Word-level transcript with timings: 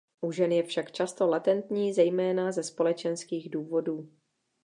U 0.21 0.31
žen 0.31 0.51
je 0.51 0.63
však 0.63 0.91
často 0.91 1.27
latentní 1.27 1.93
zejména 1.93 2.51
ze 2.51 2.63
společenských 2.63 3.49
důvodů. 3.49 4.09